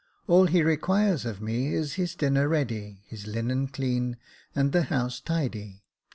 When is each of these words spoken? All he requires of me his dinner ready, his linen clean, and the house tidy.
All 0.25 0.47
he 0.47 0.63
requires 0.63 1.27
of 1.27 1.43
me 1.43 1.65
his 1.73 2.15
dinner 2.15 2.47
ready, 2.47 3.03
his 3.05 3.27
linen 3.27 3.67
clean, 3.67 4.17
and 4.55 4.71
the 4.71 4.85
house 4.85 5.19
tidy. 5.19 5.83